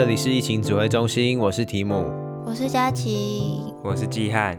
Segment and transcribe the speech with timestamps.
[0.00, 2.10] 这里是疫情指挥中心，我是提姆，
[2.46, 4.58] 我是佳琪，我是季汉。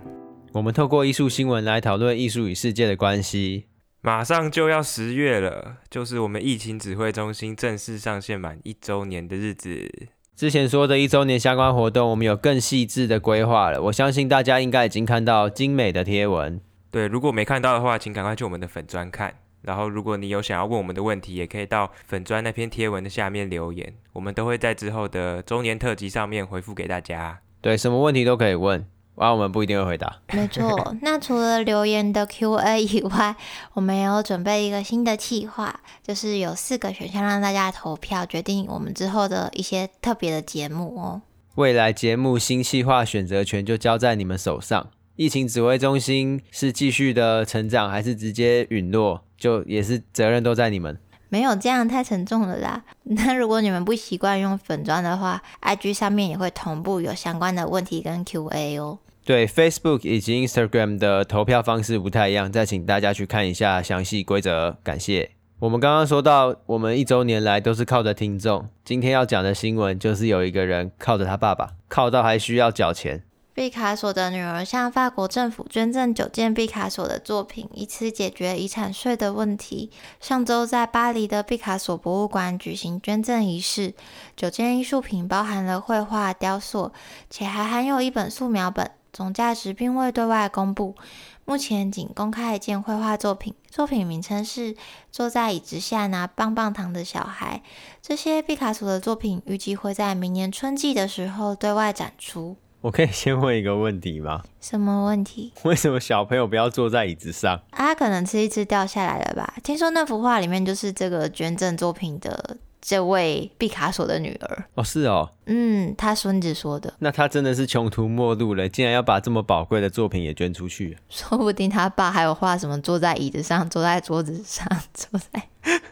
[0.54, 3.66] 我们透过艺术新闻来讨论艺术与世界的关系。
[4.02, 9.90] 马上就要十月了，就是我们疫情指挥中心正式上线满一周年的日子。
[10.36, 13.82] 之前说的一周年相关活动，我们有更细致的规划了。
[13.82, 16.62] 我相信大家应该已经看到精美的贴文。
[16.92, 19.34] 对，如果没看到的话，请赶快去我们的粉专看。
[19.62, 27.40] 然后，如果你有想要问我们的问题，也可以到粉砖那篇贴文的下面留言，我们都会在之后的周年特辑上面回复给大家。
[27.62, 28.86] 对，什么问题都可以问。
[29.16, 30.20] 啊，我们不一定会回答。
[30.32, 33.36] 没错，那除了留言的 Q&A 以外，
[33.74, 41.22] 我们也有准备一个新的计划，就是有四个选项让大家投票决定我们之后的一些特别的节目哦。
[41.56, 44.90] 未来节目新计划选择权就交在你们手上。
[45.18, 50.96] 疫情指挥中心是继续的成长，还是直接陨落，就也是责任都在你们。
[51.30, 52.84] 没有这样太沉重了啦。
[53.04, 59.00] 那如果你们不习惯用粉砖的话，IG 上面也会同步有相关的问题跟 QA 哦。
[59.26, 64.78] 对，Facebook 以及 Instagram 的投票方式不太一样，再请大家去看一下详细规则。
[64.84, 65.32] 感谢。
[65.60, 68.68] 我们刚刚说到，我们一周年来都是靠着听众。
[68.84, 73.24] 今天要讲的新闻就是有一个人靠着他爸爸，靠到还需要缴钱。
[73.54, 79.92] 毕卡索的女儿向法国政府捐赠九件毕卡索的作品，以此解决遗产税的问题。
[80.22, 83.94] 上周在巴黎的毕卡索博物馆举行捐赠仪式，
[84.38, 86.94] 九件艺术品包含了绘画、雕塑，
[87.30, 90.96] 且还含有一本素描本，总价值并未对外公布。
[91.44, 94.74] 目前仅公开一件绘画作品，作品名称是
[95.12, 97.62] 《坐在椅子下拿棒棒糖的小孩》。
[98.02, 102.56] 这些毕卡索的作品预计会在明年春季的时候对外展出。
[102.82, 104.44] 我可以先问一个问题吗？
[104.60, 105.54] 什么问题？
[105.64, 107.56] 为什么小朋友不要坐在椅子上？
[107.70, 109.54] 啊，他可能吃一吃掉下来了吧？
[109.64, 114.66] 听说那幅画里面就是这个捐赠作品的这位毕卡索的女儿。
[114.74, 115.30] 哦，是哦。
[115.46, 116.92] 嗯，他孙子说的。
[116.98, 120.98] 那他真的是穷途末路了，竟然要把这么宝贵的作品也捐出去。
[121.08, 125.44] 说不定他爸还有画什么坐在椅子上、坐在桌子上、 坐在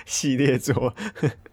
[0.07, 0.91] 系列桌。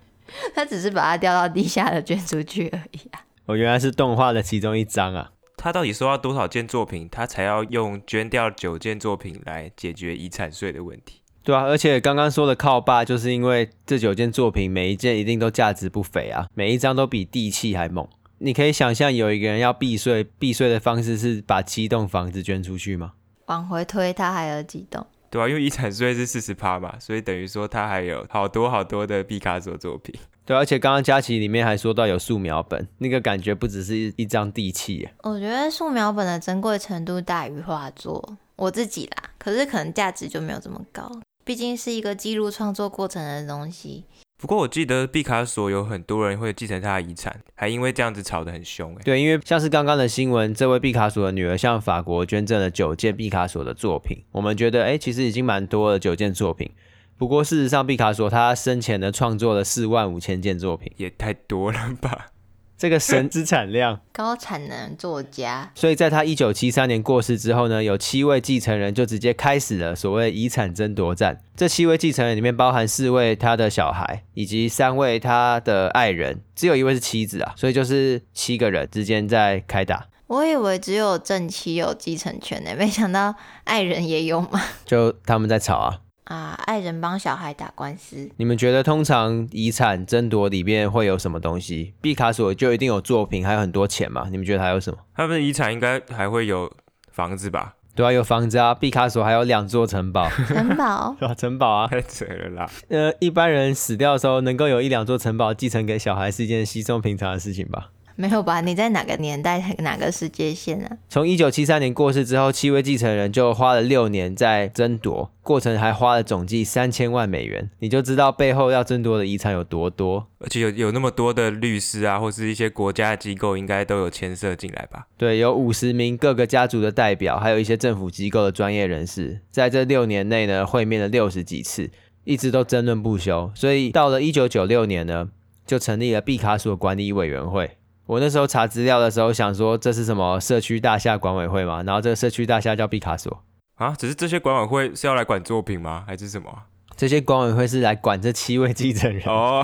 [0.55, 3.21] 他只是把它掉到地下的捐出去而已啊。
[3.47, 5.31] 我原来是动画的其中一张啊！
[5.57, 11.23] 他到底收到多少件作品，他才要用捐掉九件作品来解决遗产税的问题？
[11.45, 18.09] 对啊，而且刚刚说的靠爸，就是因为这九件作品每一件一定都价值不菲啊，每一张都比地契还猛。
[18.39, 23.13] 你可以想象有一个人要避税，避税的方式是把七栋房子捐出去吗？
[23.47, 25.07] 往回推，他还有几栋？
[25.31, 30.13] 对啊，因为遗产税是四十趴嘛，所以等于说他还有好多好多的毕卡索作品。
[30.47, 35.09] 对，而且刚刚佳琪里面还说到有素描本，那个感觉不只是一张地契。
[35.25, 41.11] 我觉得素描本的珍贵程度大于画作，我自己啦，可是可能价值就没有这么高，
[41.45, 44.05] 毕竟是一个记录创作过程的东西。
[44.39, 48.95] 不过我记得毕卡索有很多人会继承他的遗产，还因为这样子吵得很凶。
[49.03, 56.71] 对，因为像是刚刚的新闻，这位毕卡索的女儿向法国捐赠了九件毕卡索的作品，我们觉得哎，其实已经蛮多了九件作品。
[57.19, 62.27] 不过，事实上，毕卡索他生前呢创作了四万五千件作品，也太多了吧？
[62.77, 65.73] 这个神之产量，高产能作家。
[65.75, 71.41] 所以，在他一九七三年过世之后呢，有七位继承人就直接开始了所谓遗产争夺战。
[71.57, 80.09] 这七位继承人里面包含四位他的小孩，以及三位他的爱人，只有一位是妻子啊，所以就是七个人之间在开打。
[80.27, 83.35] 我以为只有正妻有继承权呢，没想到
[83.65, 84.61] 爱人也有嘛？
[84.85, 86.01] 就他们在吵啊。
[86.27, 86.59] 啊！
[86.67, 91.95] 爱人帮小孩打官司，你们觉得通常遗产争夺里面会有什么东西？
[92.01, 94.27] 毕卡索就一定有作品，还有很多钱嘛？
[94.31, 94.99] 你们觉得还有什么？
[95.15, 96.71] 他们的遗产应该还会有
[97.13, 97.75] 房子吧？
[97.95, 98.75] 对啊，有房子啊！
[98.75, 102.71] 毕卡索还有两座城堡，城堡 对啊，城堡啊，太扯了啦！
[102.89, 107.91] 呃，一般人死掉的时候能够有一两座城堡继承给小孩，是一件稀松平常的事情吧？
[108.19, 108.63] 没有吧？
[108.63, 110.97] 你在哪个年代、哪个世界线啊？
[111.09, 117.71] 从一九七三年过世之后，七位继承人就花了六年在争夺，过程还花了总计三千万美元。
[117.79, 125.07] 你就知道背后要争夺的遗产有多多，而且有有那么多的律师啊，或是一些国家机构，应该都有牵涉进来吧？
[125.19, 131.91] 对，有五十名各个家族的代表，还有一些政府机构的专业人士，在这六年内呢，会面了六十几次，
[132.25, 133.53] 一直都争论不休。
[133.55, 135.29] 所以到了一九九六年呢，
[135.67, 137.76] 就成立了毕卡索管理委员会。
[138.07, 141.83] 我那时候查资料的时候，想说这是什么社区大厦管委会嘛？
[141.83, 143.43] 然后这个社区大厦叫毕卡索
[143.75, 143.95] 啊？
[143.99, 146.05] 只是这些管委会是要来管作品吗？
[146.07, 146.49] 还是什么？
[146.97, 149.63] 这些管委会是来管这七位继承人哦，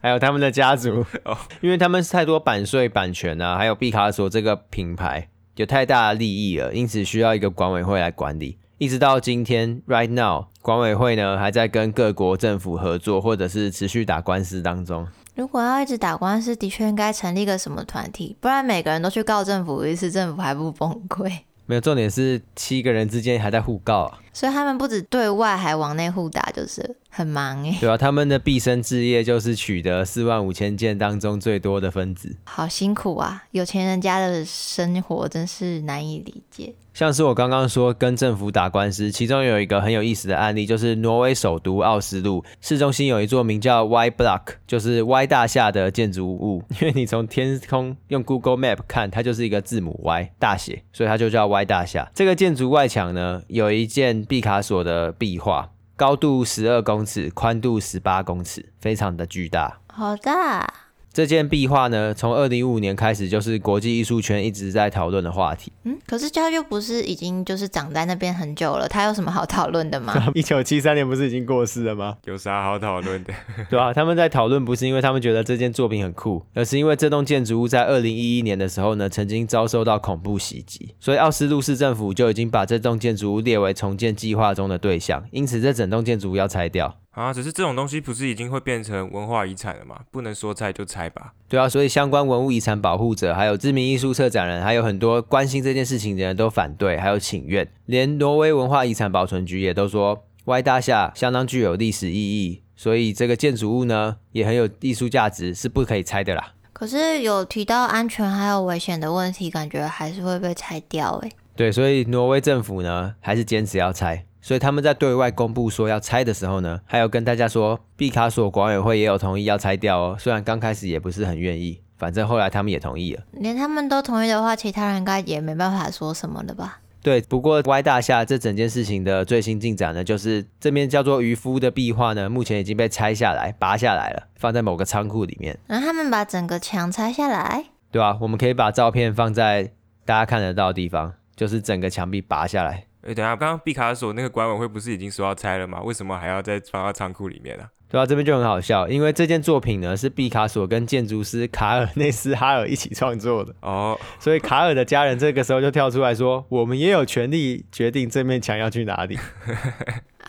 [0.00, 8.58] 还有他们的家族 哦，因为他们是太多版税、版权啊，还有毕卡索这个品牌有太大的利益了，因此需要一个管委会来管理。
[8.78, 15.06] 一直到今天，right now，管委会呢还在跟各国政府合作，或者是持续打官司当中。
[15.36, 21.30] 如果要一直打官司，的确应该成立个什么团体，不然每个人都去告政府一次，政府还不崩溃？
[21.66, 27.74] 没有，重点是七个人之间还在互告啊，所以他们不止对外，还往内互打，就是很忙哎。
[27.80, 33.44] 对啊，他们的毕生志业就是取得四万五千件当中最多的分子，好辛苦啊！
[33.52, 36.74] 有钱人家的生活真是难以理解。
[36.92, 46.62] 像是我刚刚说跟政府打官司，其中有一个很有意思的案例，就是挪威首都奥斯陆市中心有一座名叫 Y Block，就是 Y 大厦的建筑物。
[46.80, 52.10] 因为你从天空用 Google Map 看，它就是一个字母 Y 大写，所以它就叫 Y 大厦。
[52.14, 59.80] 这个建筑外墙呢，有一件毕卡索的壁画，高度十二公尺，宽度十八公尺，非常的巨大。
[59.88, 60.85] 好大。
[61.16, 65.72] 这件壁画呢，从二零一五年开始就是国际艺术圈一直在讨论的话题。
[65.84, 70.12] 嗯，可是它又不是已经就是长在那边很久了，它有什么好讨论的吗？
[70.36, 72.18] 一九七三年不是已经过世了吗？
[72.26, 73.32] 有啥好讨论的？
[73.70, 86.94] 对啊，他们在讨论不是因为他们觉得这件作品很酷，而是因为这栋建筑物在二零一一年的时候呢，曾经遭受到恐怖袭击，所以奥斯陆市政府就已经把这栋建筑物列为重建计划中的对象，因此这整栋建筑物要拆掉。
[87.16, 89.98] 啊，只是这种东西不是已经会变成文化遗产了吗？
[90.10, 91.32] 不能说拆就拆吧？
[91.48, 97.66] 对啊，所以相关文物遗产保护者，还有知名艺术策展人，还有很多关心这件事情的人都反对，还有请愿。
[97.86, 106.52] 连挪威文化遗产保存局也都说，Y 大厦相当具有历史意义，所以这个建筑物呢也很有艺术价值，是不可以拆的啦。
[106.74, 111.32] 可是有提到安全还有危险的问题，感觉还是会被拆掉诶。
[111.56, 114.26] 对，所以挪威政府呢还是坚持要拆。
[114.46, 120.16] 所以他们在对外公布说要拆的时候呢，还有跟大家说，毕卡索管委会也有同意要拆掉哦。
[120.20, 123.22] 虽然刚开始也不是很愿意，反正后来他们也同意了。
[123.32, 126.78] 连他们都同意的话，其他人应该也没办法说什么了吧？
[127.02, 135.58] 对，不过 Y 大厦这整件事情的最新进展呢，就是这面叫做渔夫的壁画呢，目前已经被拆下来、拔下来了，放在某个仓库里面。
[135.66, 137.64] 然后他们把整个墙拆下来？
[137.90, 139.72] 对啊，我们可以把照片放在
[140.04, 142.84] 大家看得到的地方，就是整个墙壁拔下来。
[143.06, 145.80] 哎，等下，刚刚毕卡索那个管委会不是已经说要拆了吗？
[145.82, 147.62] 为什么还要再放到仓库里面呢？
[147.62, 147.70] 啊？
[147.88, 159.16] 对啊，这边就很好笑，因为这件作品呢是毕卡索跟建筑师卡尔内斯哈尔一起创作的哦，所以卡尔的家人这个时候就跳出来说：“我们也有权利决定这面墙要去哪里。”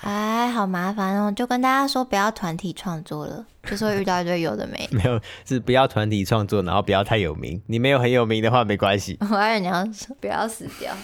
[0.01, 1.31] 哎，好麻烦哦！
[1.35, 4.88] 就跟大家说不要团体创作了，就是会遇到一堆有的没。
[4.91, 7.59] 没有，是不要团体创作，然后不要太有名。
[7.65, 9.18] 你没有很有名的话没关系。
[9.21, 10.95] 我还以为你要说不要死掉，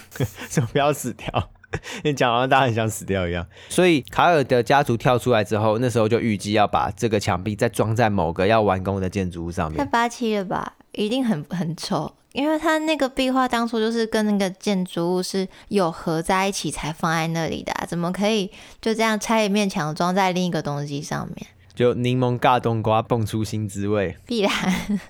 [0.48, 1.50] 说不要死掉。
[2.04, 3.46] 你讲完，大家很想死掉一样。
[3.68, 9.78] 所以卡尔的家族跳出来之后，那时候就预计要把这个墙壁再装在某个要完工的建筑物上面。
[9.78, 10.74] 太八七了吧？
[10.92, 18.50] 一定很很丑，因为他那个壁画当初就是跟那个建筑物是有合在一起才放在那里的啊，怎么可以
[18.80, 21.46] 就这样拆一面墙装在另一个东西上面？
[21.74, 24.16] 就柠檬尬冬瓜，蹦出新滋味。
[24.24, 24.52] 必然。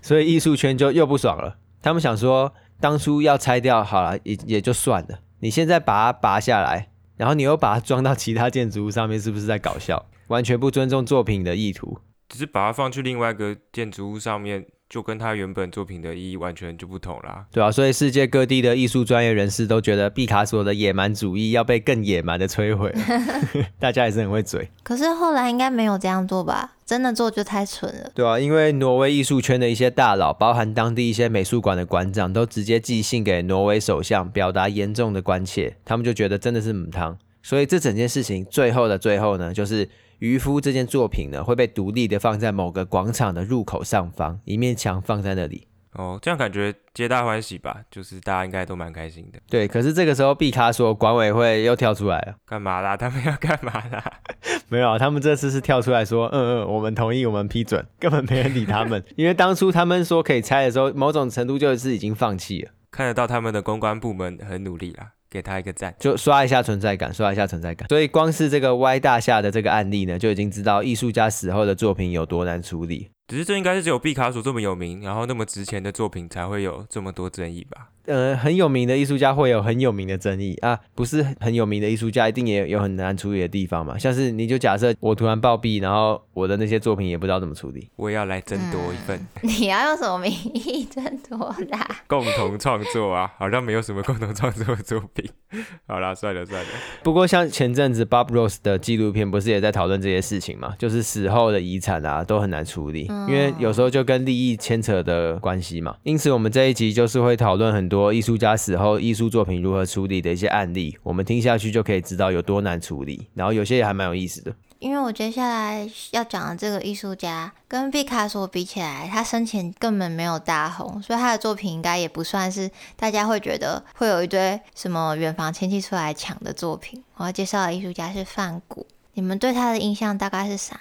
[0.01, 5.19] 所以艺术圈就又不爽了，他们想说，当初要拆掉好了，也也就算了。
[5.45, 6.89] 你现在把它拔下来，
[7.19, 10.07] 然后你又把它装到其他建筑物上面，是不是在搞笑？
[10.29, 11.99] 完全不尊重作品的意图。
[12.31, 14.65] 只是把它放去另外一个建筑物上面，
[14.95, 17.45] 就跟他原本作品的意义完全就不同啦。
[17.51, 22.95] 对啊，所以世界各地的艺术专业人士都觉得毕卡索的野蛮主义要被更野蛮的摧毁。
[23.81, 24.71] 大家也是很会嘴。
[24.85, 26.75] 可是后来应该没有这样做吧？
[26.87, 35.75] 真的做就太蠢了，对啊，因为挪威艺术圈的一些大佬，包含当地一些美术馆的馆长，都直接寄信给挪威首相，表达严重的关切。
[35.85, 45.69] 他们就觉得真的是母汤，所以这整件事情最后的最后呢，就是渔夫这件作品呢会被独立的放在某个广场的入口上方，一面墙放在那里。
[45.93, 47.83] 哦，这样感觉皆大欢喜吧？
[47.89, 49.39] 就是大家应该都蛮开心的。
[49.49, 52.97] 对，可是这个时候毕卡索管委会又跳出来了，干嘛啦？
[52.97, 54.03] 他们要干嘛啦？
[54.69, 59.05] 没有，他们这次是跳出来说，嗯嗯，我们同意，我们批准，根本没人理他们。
[59.15, 62.73] 因为当初他们说可以拆的时候，某种程度就是已经放弃了。
[62.91, 67.89] 看得到他们的公关部门很努力啦，给他一个赞，就刷一下存在感，刷一下存在感。
[67.89, 73.11] 所以光是这个 Y 大厦的这个案例呢，就已经知道艺术家死后的作品有多难处理。
[73.27, 77.89] 只是这应该是只有毕卡索这么有名，然后那么值钱的作品才会有这么多争议吧？
[78.07, 83.97] 呃，很有名的艺术家会有很有名的争议啊，不是很有名的艺术家一定也有很难处理的地方嘛？
[83.97, 89.19] 像是你就假设我突然暴毙，然后我的那些作品也不知道怎么处理，我也要来争夺一份。
[89.43, 91.39] 嗯、 你要用什么名义争夺
[91.71, 91.79] 的？
[92.07, 95.29] 共同创作啊，好像没有什么共同创作的作品。
[95.87, 96.69] 好啦，算了算了。
[97.03, 100.75] 不过像前阵子 Bob Ross 的纪录片不是也在讨论这些事情嘛？
[100.79, 103.05] 就是死后的遗产啊都很难处理。
[103.29, 114.55] 因为有时候就跟利益牵扯的关系嘛，因此我们这一集就是会讨论很多艺术家死后艺术作品如何处理的一些案例，我们听下去就可以知道有多难处理，然后有些也还蛮有意思的。
[114.81, 127.03] 因为我接下来要讲的这个艺术家跟毕卡索比起来，他生前根本没有大红，所以他的作品应该也不算是大家会觉得会有一堆什么远房亲戚出来抢的作品。
[127.15, 130.79] 我要介绍的艺术家是梵谷，你们对他的印象大概是啥？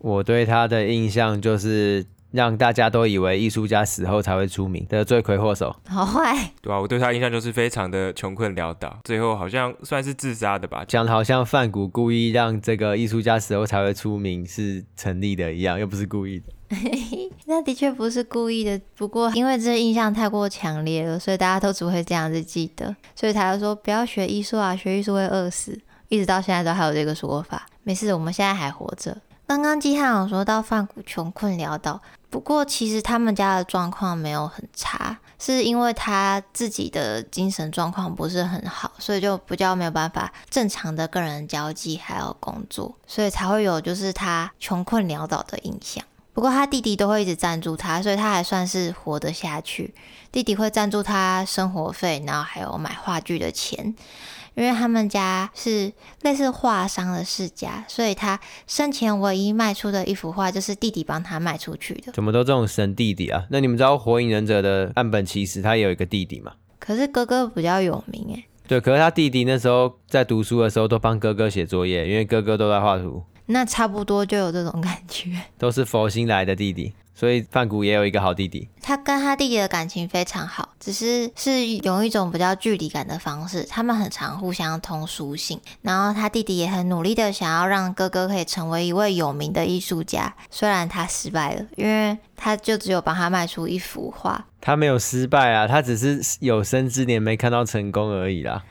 [0.00, 2.04] 我对他的印象就是。
[2.30, 16.46] 让大家都以为艺术家死后才会出名的罪魁祸首，好坏，对啊，我对他印象就是非常的穷困潦倒，最后好像算是自杀的吧，讲的好像范谷故意让这个艺术家死后才会出名是成立的一样，又不是故意的。
[17.46, 25.80] 那的确不是故意的，不过因为这印象太过强烈了，所以大家都只会这样子记得，所以他就说不要学艺术啊，学艺术会饿死，
[26.10, 27.66] 一直到现在都还有这个说法。
[27.84, 29.16] 没事，我们现在还活着。
[29.46, 32.02] 刚刚季汉有说到范谷穷困潦倒。
[32.30, 46.04] 不过，其实他们家的状况没有很差，是因为他自己的精神状况不是很好，所以就比较没有办法正常的跟人交际，还有工作，所以才会有就是他穷困潦倒的印象。
[46.34, 49.92] 不过他弟弟都会一直赞助他，所以他还算是活得下去。
[50.30, 53.94] 弟弟会赞助他生活费，然后还有买话剧的钱。
[54.58, 62.10] 因为他们家是类似画商的世家，所以他生前唯一卖出的一幅画就是弟弟帮他卖出去的。
[62.10, 63.46] 怎么都这种神弟弟啊？
[63.50, 66.52] 那你们知道《火影忍者》的岸本齐史他也有一个弟弟吗？
[66.80, 68.44] 可是哥哥比较有名哎。
[68.66, 73.22] 对，可是他弟弟那时候在读书的时候都帮哥哥写作业，因为哥哥都在画图。
[73.46, 76.92] 那差不多就有这种感觉，都是佛心来的弟弟。
[77.18, 83.64] 所以范谷也有一个好弟弟，他跟他弟弟的感情非常好，只是是有一种比较距离感的方式。
[83.64, 94.46] 他们很常互相通书信，然后他弟弟也很努力的想要让哥哥可以成为一位有名的艺术家，虽然他失败了，因为他就只有帮他卖出一幅画。
[94.60, 98.62] 他没有失败啊，他只是有生之年没看到成功而已啦。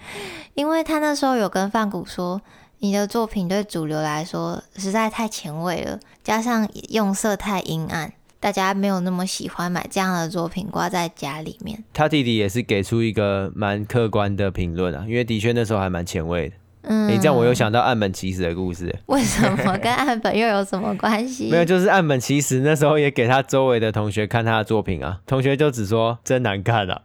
[0.53, 2.41] 因为他那时候有跟范谷说，
[2.79, 8.13] 你的作品对主流来说实在太前卫了，加上用色太阴暗。
[8.39, 11.83] 大家没有那么喜欢买这样的作品挂在家里面。
[11.93, 16.55] 他弟弟也是给出一个蛮客观的评论啊，因为的确那时候还蛮前卫的。
[16.89, 18.95] 嗯，你、欸、这样我又想到岸本齐史的故事。
[19.07, 21.49] 为什么跟岸本又有什么关系？
[21.51, 27.01] 没有，就是岸本齐史那时候也给他周围的同学看他的作品啊，同学就只说真难看啊。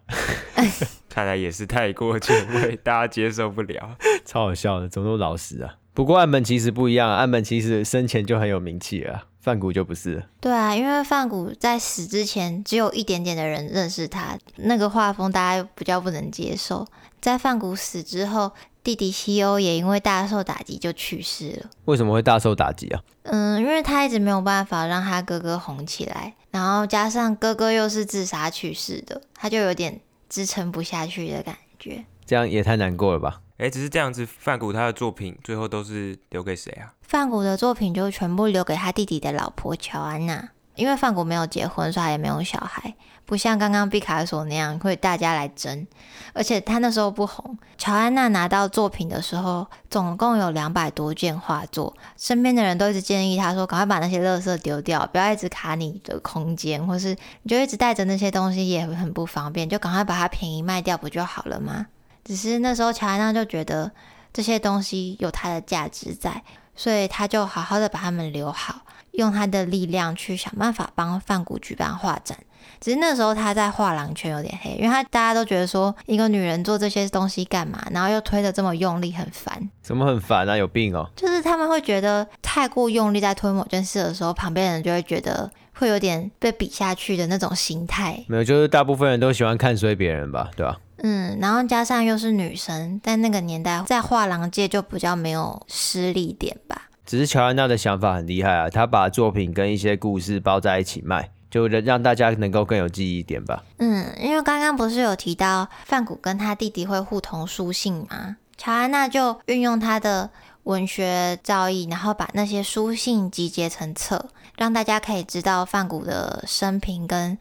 [1.08, 3.96] 看来也是太过前卫，大家接受不了。
[4.24, 5.74] 超好笑的，怎么那么老实啊？
[5.92, 9.24] 不过岸本其实不一样，岸本其实生前就很有名气了。
[9.42, 10.26] 梵谷就不是了。
[10.40, 16.86] 对啊，因为范谷在死之前，只有一点点的人认识他，那个画风大家比较不能接受。
[17.20, 18.52] 在范谷死之后，
[18.84, 21.70] 弟弟西欧也因为大受打击就去世了。
[21.86, 23.02] 为什么会大受打击啊？
[23.24, 32.04] 嗯，因为他一直没有办法让他哥哥红起来，然后加上哥哥又是自杀去世的，他就有点支撑不下去的感觉。
[32.24, 33.41] 这样也太难过了吧？
[33.62, 36.92] 哎，只是这样子，梵谷他的作品最后都是留给谁啊？
[37.02, 42.92] 梵谷的作品就全部留给他弟弟的老婆乔安娜，因为梵谷没有结婚，所以他也没有小孩，
[43.24, 45.86] 不像刚刚毕卡索那样会大家来争。
[46.32, 61.86] 而且他那时候不红，乔安娜拿到作品的时候，总共有两百多件画作，身边的人都一直建议他说：“赶快把那些垃圾丢掉，不要一直卡你的空间，或是你就一直带着那些东西也很不方便，就赶快把它便宜卖掉不就好了吗？”
[62.24, 63.90] 只是那时候乔安娜就觉得
[64.32, 66.42] 这些东西有它的价值在。
[66.74, 68.76] 所以他就好好的把它们留好，
[69.10, 72.38] 用他的力量去想办法帮范谷举办画展。
[72.80, 79.68] 只是那时候他在画廊圈有点黑，因为他大家都觉得说一个女人做这些东西干嘛，然后又推的这么用力，很烦。
[79.82, 80.56] 怎么很烦啊？
[80.56, 81.06] 有病哦！
[81.14, 88.24] 就是他们会觉得太过用力在推某件事的时候，旁边人就会觉得会有点被比下去的那种心态。
[88.28, 90.78] 没有，就是大部分人都喜欢看衰别人吧，对吧？
[91.02, 96.88] 嗯，然后加上又是女生，在那个年代，在画廊界就比较没有失力点吧。
[97.04, 103.64] 只是乔安娜的想法很厉害啊，她把作品跟一些故事包在一起卖，就让大家能够更有记忆点吧。
[103.78, 108.36] 嗯，因为刚刚不是有提到范谷跟他弟弟会互通书信吗？
[108.56, 110.30] 乔安娜就运用她的
[110.62, 117.36] 文学造诣，然后把那些书信集结成册，让大家可以知道范谷的生平跟。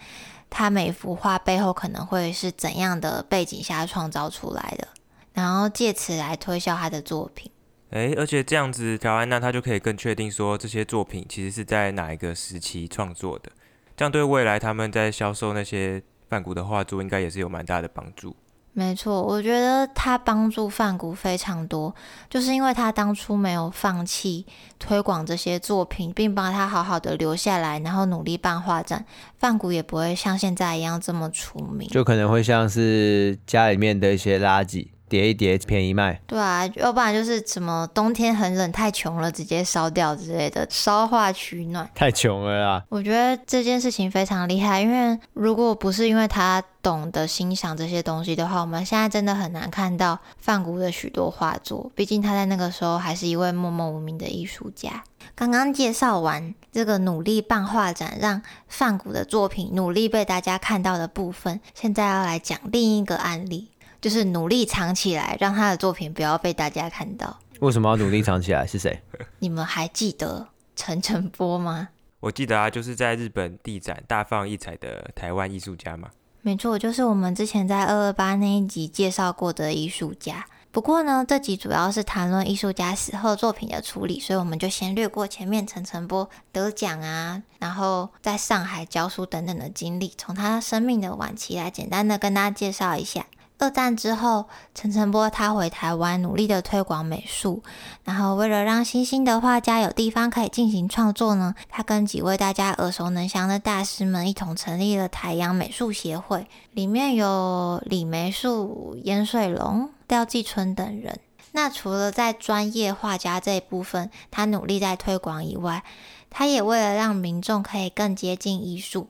[0.51, 4.87] 他每幅画背后可能会是怎样的背景下创造出来的，
[5.33, 7.49] 然后借此来推销他的作品。
[7.91, 13.51] 诶，而且这样子，乔安娜她就可以更确定说这些作品其实是在哪一个时期创作的，
[13.97, 18.35] 这样对未来他们在销售那些梵谷的画作，应该也是有蛮大的帮助。
[18.73, 21.93] 没错，我觉得他帮助范谷非常多，
[22.29, 24.45] 就是因为他当初没有放弃
[24.79, 29.05] 推广这些作品，并把他好好的留下来，然后努力办画展，
[29.37, 31.85] 范谷也不会像现在一样这么出名。
[31.89, 36.21] 就可能会像是家里面的一些垃圾，叠一叠便宜卖。
[36.25, 41.89] 对啊，要不然就是什么冬天很冷太穷了，直接烧掉之类的，烧化取暖。
[41.93, 42.81] 太穷了啊！
[42.87, 51.91] 我觉得这件事情非常厉害，因为如果不是因为他懂得欣赏这些东西的话，我们现在真的很难看到梵谷的许多画作。
[51.93, 55.03] 毕竟他在那个时候还是一位默默无名的艺术家。
[55.35, 63.70] 刚刚介绍完这个努力办画展，让梵谷的作品努力被大家看到的部分，现在要来讲另一个案例，
[64.01, 67.39] 就是努力藏起来，让他的作品不要被大家看到。
[67.59, 68.65] 为什么要努力藏起来？
[68.65, 69.01] 是谁？
[69.37, 71.89] 你们还记得陈晨波吗？
[72.19, 76.09] 我记得啊，就是在日本地展大放异彩的台湾艺术家嘛。
[76.41, 80.45] 没错，就是我们之前在二二八那一集介绍过的艺术家。
[80.71, 93.27] 不过呢，这集主要是谈论艺术家死后作品的处理，所以我们就先略过前面陈晨波得奖啊，然后在上海教书等等的经历，从他生命的晚期来简单的跟大家介绍一下。
[93.61, 97.61] 二战之后，陈澄波他回台湾努力的推广美术，
[98.03, 111.19] 然后为了让新兴的画家有地方可以进行创作呢，他跟几位大家耳熟能详的大师们一同成立了台阳美术协会，里面有李梅树、颜水龙、廖继春等人。
[111.51, 115.83] 那除了在专业画家这一部分，他努力在推广以外，
[116.31, 119.09] 他也为了让民众可以更接近艺术。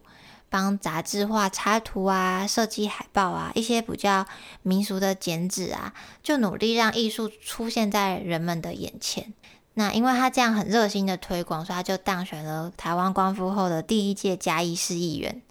[0.52, 4.26] 帮杂志画插图啊，设计海报啊，一些比较
[4.64, 9.34] 民俗的剪纸啊，就努力让艺术出现在人们的眼前。
[9.76, 15.42] 那因为他这样很热心的推广，所以他就当选了台湾光复后的第一届嘉义市议员。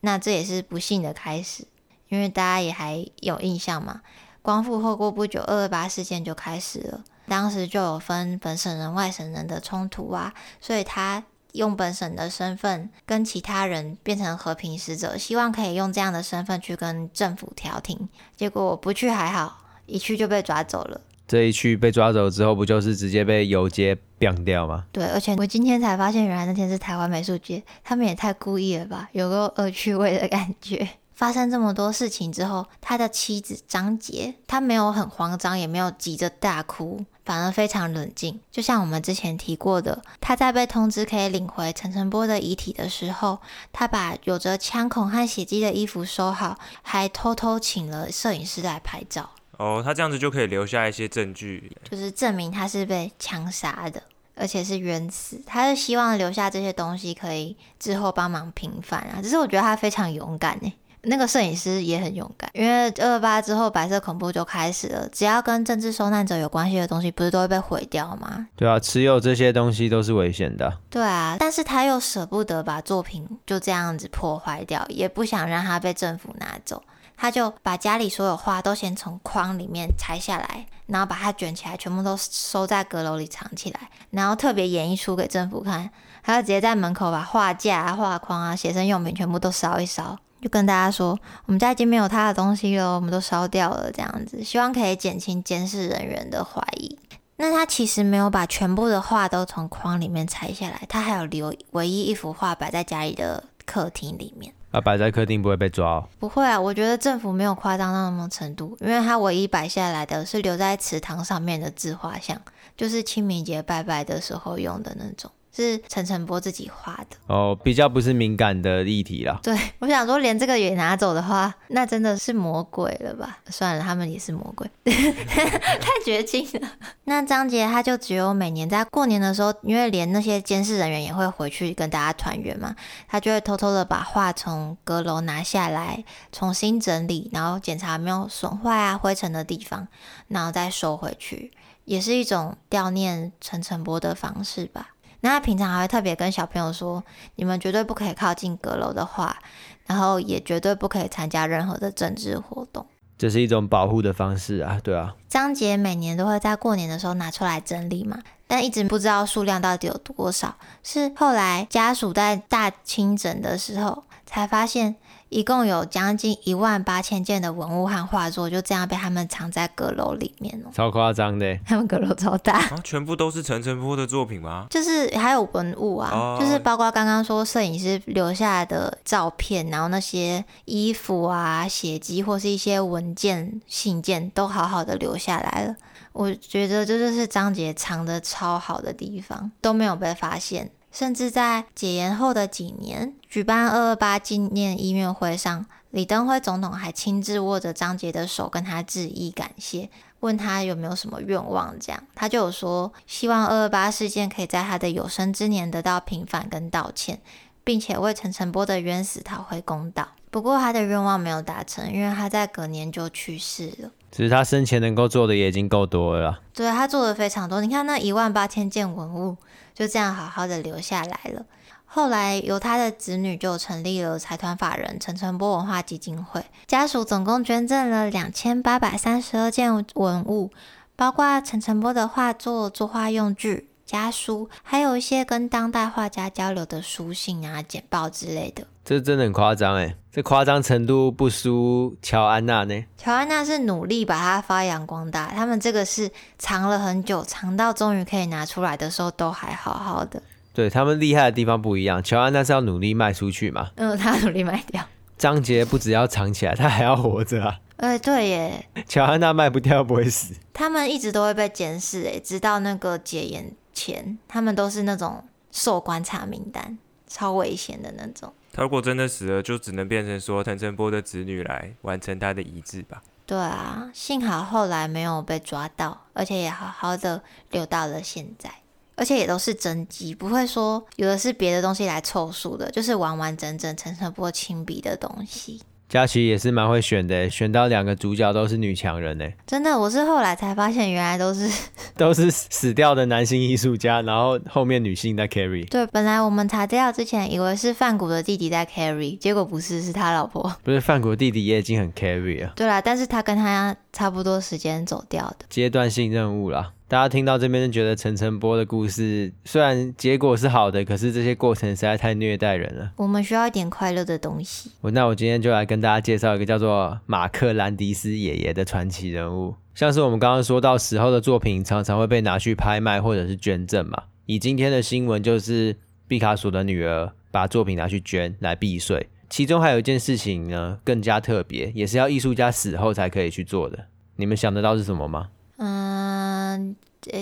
[0.00, 1.66] 那这也是不幸的开始，
[2.10, 4.02] 因为大家也还有印象嘛，
[4.42, 11.24] 光复后过不久，二二八事件就开始了，当时就有分本省人、外省人的冲突啊，所以他。
[11.52, 18.08] 用本省的身份跟其他人变成和平使者，希望可以用这样的身份去跟政府调停。
[18.36, 21.00] 结果不去还好，一去就被抓走了。
[21.28, 24.84] 这一去被抓走之后，不就是直接被游街毙掉吗？
[24.92, 30.86] 对，而且我今天才发现，原来那天是台湾美术节，他们也太故意了吧，有个恶趣味的感觉。
[31.22, 38.40] 发生这么多事情之后，他的妻子张杰，他没有很慌张，也没有急着大哭，反而非常冷静。
[38.50, 43.38] 就像我们之前提过的，他在被通知可以领回陈晨波的遗体的时候，
[43.72, 49.30] 他把有着枪孔和血迹的衣服收好，还偷偷请了摄影师来拍照。
[49.58, 54.02] 哦，他这样子就可以留下一些证据，就是证明他是被枪杀的，
[54.34, 55.40] 而且是冤死。
[55.46, 59.22] 他是希望留下这些东西，可以之后帮忙平反啊。
[59.22, 60.72] 只是我觉得他非常勇敢呢。
[61.04, 68.46] 那个摄影师也很勇敢，因为二二八之后白色恐怖就开始了，只要跟政治受难者有关系的东西，不是都会被毁掉吗？
[68.54, 70.78] 对啊，持有这些东西都是危险的。
[70.88, 76.80] 对啊，但是他又舍不得把作品就这样子破坏掉，也不想让它被政府拿走，
[77.16, 85.90] 他就把家里所有画都先从框里面拆下来，然后把它卷起来，全部都收在阁楼里藏起来，然后特别演一出给政府看，
[86.22, 90.16] 还要直接在门口把画架啊、画框啊、写生用品全部都烧一烧。
[90.42, 96.98] 就跟大家说，我们家已经没有他的东西了，我们都烧掉了，这样子，希望可以减轻监视人员的怀疑。
[97.36, 104.52] 那他其实没有把全部的画都从框里面拆下来，他还有留唯一一幅画摆在家里的客厅里面。
[104.72, 106.08] 啊，摆在客厅不会被抓哦？
[106.18, 112.40] 不会啊，我觉得政府没有夸张到那么程度，因为他唯一摆下来的是留在祠堂上面的自画像，
[112.76, 115.30] 就是清明节拜拜的时候用的那种。
[115.54, 119.38] 是陈晨波自己画的哦，比较不是敏感的议题啦。
[119.42, 123.38] 对， 我想说，连这个也拿走的话，那真的是魔鬼了吧？
[123.50, 126.68] 算了，他们也是魔鬼， 太绝情了。
[127.04, 132.74] 那张杰他就只有每年在过年的时候，因为连那些监视人员也会回去跟大家团圆嘛，
[133.06, 139.86] 他就会偷偷的把画从阁楼拿下来，重新整理，然后检查没有损坏啊、灰尘的地方，
[140.28, 141.52] 然后再收回去，
[141.84, 144.91] 也是一种悼念陈晨波的方式吧。
[145.22, 147.02] 那他平常还会特别跟小朋友说
[147.36, 149.38] ：“你们绝对不可以靠近阁楼的话，
[149.86, 152.84] 然后也绝对不可以参加任何的政治活动。”
[153.16, 155.14] 这是一种保护的方式啊，对啊。
[155.28, 160.56] 张杰每年都会在过年的时候拿出来整理嘛，但一直不知道数量到底有多少。
[160.82, 164.96] 是后来家属在大清整的时候才发现。
[165.32, 171.58] 一共有将近一万八千件的文物和画作，就这样被他们藏在阁楼里面哦，超夸张的。
[171.66, 174.66] 他们阁楼超大，啊，全部都是陈澄波的作品吗？
[174.68, 185.74] 就是还有文物啊，哦、就是包括刚刚说摄影师留下来的照片，然后那些衣服啊、血迹或是一些文件、信件，都好好的留下来了。
[186.12, 190.70] 我觉得这就是张杰藏的超好的地方，都没有被发现。
[190.92, 199.88] 甚至在解严后的几年，举办二二八纪念音乐会上，李登辉总统还亲自握着张杰的手跟他致意感谢，
[200.20, 201.74] 问他有没有什么愿望。
[201.80, 207.20] 这样他就有说，希望二二八事件可以在他的有生之年得到平反跟道歉，
[207.64, 210.08] 并且为陈诚波的冤死讨回公道。
[210.30, 213.90] 不过他的愿望没有达成，因为他在隔年就去世了。
[214.10, 216.40] 只是他生前能够做的也已经够多了啦。
[216.52, 219.36] 对，他做的非常多，你看那一万八千件文物
[219.74, 221.44] 就这样好好的留下来了。
[221.84, 230.50] 后来由他的子女就成立了财团法人陈澄波文化基金会，家属总共捐赠了两千八百三十二件文物，
[230.96, 238.66] 包括陈澄波的画作、作画用具、家书，还有一些跟当代画家交流的书信啊、简报之类的。
[238.82, 242.84] 这真的很夸张哎，这夸张程度不输乔安娜呢。
[242.96, 250.22] 乔安娜是努力把它发扬光大，他们这个是藏了很久，藏到终于可以拿出来的时候都还好好的。
[250.54, 254.82] 对，他们厉害的地方不一样，乔安娜是要努力卖出去嘛，嗯， 他努力卖掉。
[255.18, 257.58] 张杰不只要藏起来，他还要活着啊。
[257.76, 260.34] 哎，对耶，乔安娜卖不掉不会死。
[260.52, 268.32] 他们一直都会被监视，哎，直到那个解严前，他们都是那种受观察名单，超危险的那种。
[268.52, 273.02] 他如果真的死了，就只能变成说陈澄波的子女来完成他的遗志吧。
[273.26, 278.50] 对啊，幸好后来没有被抓到，而且也好好的留到了现在。
[278.94, 285.60] 而且也都是真迹，不会说有的是别的东西来凑数的，就是完完整整陈澄波亲笔的东西。
[285.92, 289.28] 佳琪也是蛮会选的，选到两个主角都是女强人呢。
[289.46, 291.46] 真的，我是后来才发现，原来都是
[291.98, 295.68] 都是死掉的男性艺术家，然后后面女性在 carry。
[295.68, 300.50] 对，本来我们查资料之前以为是范谷的弟弟在 carry，结果不是，是他老婆。
[300.64, 302.54] 不是范谷弟弟也已经很 carry 了。
[302.56, 305.44] 对啦，但是他跟他差不多时间走掉的。
[305.50, 306.70] 阶段性任务啦。
[306.92, 312.92] 大家听到这边就觉得陈晨波的故事虽然结果是好的，可是这些过程实在太虐待人了。
[312.96, 314.70] 我们需要一点快乐的东西。
[314.82, 319.54] 那我今天就来跟大家介绍一个叫做马克兰迪斯爷爷的传奇人物。
[319.74, 324.02] 像是我们刚刚说到死后的作品常常会被拿去拍卖或者是捐赠嘛。
[324.26, 325.74] 以今天的新闻就是
[326.06, 329.08] 毕卡索的女儿把作品拿去捐来避税。
[329.30, 333.86] 其中还有一件事情呢更加特别，也是要艺术家死后才可以去做的。
[334.16, 335.30] 你们想得到是什么吗？
[335.64, 336.74] 嗯，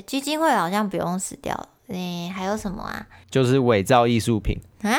[0.07, 1.69] 基金会好像不用死掉了。
[1.89, 3.07] 诶，还有什么啊？
[3.31, 4.99] 就是伪造艺术品啊。